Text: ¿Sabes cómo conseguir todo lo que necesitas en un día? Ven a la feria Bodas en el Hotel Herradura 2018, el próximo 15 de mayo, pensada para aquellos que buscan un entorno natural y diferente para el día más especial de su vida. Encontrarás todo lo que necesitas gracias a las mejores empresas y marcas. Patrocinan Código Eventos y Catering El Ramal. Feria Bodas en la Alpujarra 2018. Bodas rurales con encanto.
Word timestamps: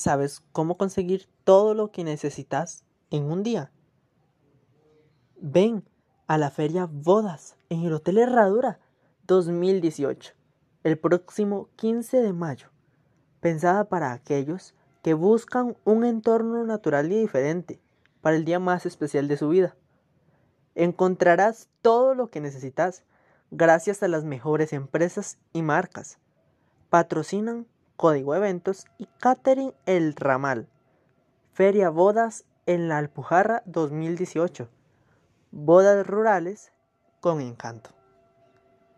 ¿Sabes 0.00 0.42
cómo 0.52 0.78
conseguir 0.78 1.28
todo 1.44 1.74
lo 1.74 1.92
que 1.92 2.04
necesitas 2.04 2.84
en 3.10 3.24
un 3.24 3.42
día? 3.42 3.70
Ven 5.36 5.84
a 6.26 6.38
la 6.38 6.50
feria 6.50 6.88
Bodas 6.90 7.58
en 7.68 7.82
el 7.82 7.92
Hotel 7.92 8.16
Herradura 8.16 8.80
2018, 9.26 10.32
el 10.84 10.98
próximo 10.98 11.68
15 11.76 12.22
de 12.22 12.32
mayo, 12.32 12.68
pensada 13.40 13.90
para 13.90 14.12
aquellos 14.12 14.74
que 15.02 15.12
buscan 15.12 15.76
un 15.84 16.06
entorno 16.06 16.64
natural 16.64 17.12
y 17.12 17.20
diferente 17.20 17.78
para 18.22 18.36
el 18.36 18.46
día 18.46 18.58
más 18.58 18.86
especial 18.86 19.28
de 19.28 19.36
su 19.36 19.50
vida. 19.50 19.76
Encontrarás 20.76 21.68
todo 21.82 22.14
lo 22.14 22.30
que 22.30 22.40
necesitas 22.40 23.04
gracias 23.50 24.02
a 24.02 24.08
las 24.08 24.24
mejores 24.24 24.72
empresas 24.72 25.36
y 25.52 25.60
marcas. 25.60 26.18
Patrocinan 26.88 27.66
Código 28.00 28.34
Eventos 28.34 28.86
y 28.96 29.04
Catering 29.18 29.74
El 29.84 30.16
Ramal. 30.16 30.70
Feria 31.52 31.90
Bodas 31.90 32.46
en 32.64 32.88
la 32.88 32.96
Alpujarra 32.96 33.62
2018. 33.66 34.70
Bodas 35.50 36.06
rurales 36.06 36.72
con 37.20 37.42
encanto. 37.42 37.99